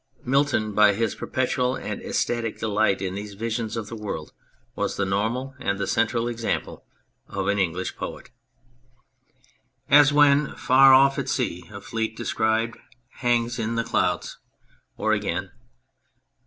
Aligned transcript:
Milton 0.25 0.73
by 0.73 0.95
his 0.95 1.13
perpetual 1.13 1.75
and 1.75 2.01
ecstatic 2.01 2.57
delight 2.57 3.03
in 3.03 3.13
these 3.13 3.35
visions 3.35 3.77
of 3.77 3.85
the 3.87 3.95
world 3.95 4.31
was 4.75 4.95
the 4.95 5.05
normal 5.05 5.53
and 5.59 5.77
the 5.77 5.85
central 5.85 6.27
example 6.27 6.83
of 7.27 7.47
an 7.47 7.59
English 7.59 7.95
poet. 7.95 8.31
As 9.91 10.11
when 10.11 10.55
far 10.55 10.91
off 10.91 11.19
at 11.19 11.29
sea 11.29 11.69
a 11.71 11.79
fleet 11.79 12.17
descri'd 12.17 12.79
Hangs 13.17 13.59
in 13.59 13.75
the 13.75 13.83
clouds.... 13.83 14.39
or, 14.97 15.13
again 15.13 15.51